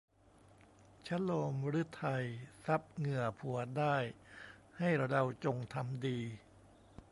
[1.07, 2.25] ชะโลมฤทัย
[2.63, 3.97] ซับเหงื่อผัวได้
[4.77, 6.19] ให้เราจงทำดี